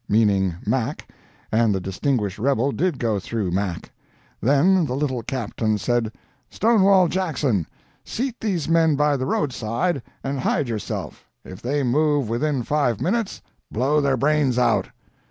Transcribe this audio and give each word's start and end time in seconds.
"—meaning 0.09 0.55
Mac—and 0.65 1.75
the 1.75 1.79
distinguished 1.79 2.39
rebel 2.39 2.71
did 2.71 2.97
go 2.97 3.19
through 3.19 3.51
Mac. 3.51 3.91
Then 4.41 4.83
the 4.87 4.95
little 4.95 5.21
Captain 5.21 5.77
said, 5.77 6.11
"Stonewall 6.49 7.07
Jackson, 7.07 7.67
seat 8.03 8.35
these 8.39 8.67
men 8.67 8.95
by 8.95 9.15
the 9.15 9.27
roadside, 9.27 10.01
and 10.23 10.39
hide 10.39 10.67
yourself; 10.67 11.29
if 11.45 11.61
they 11.61 11.83
move 11.83 12.29
within 12.29 12.63
five 12.63 12.99
minutes, 12.99 13.43
blow 13.71 14.01
their 14.01 14.17
brains 14.17 14.57
out!" 14.57 14.87